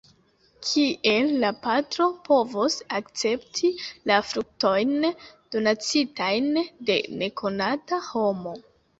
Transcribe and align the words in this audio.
Kiel 0.67 1.27
la 1.41 1.49
patro 1.65 2.05
povos 2.29 2.77
akcepti 2.99 3.69
la 4.11 4.17
fruktojn, 4.29 4.95
donacitajn 5.57 6.49
de 6.91 6.97
nekonata 7.21 8.01
homo. 8.07 8.55